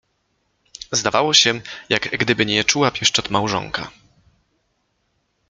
[0.91, 3.91] Zdawało się, jak gdyby nie czuła pieszczot małżonka.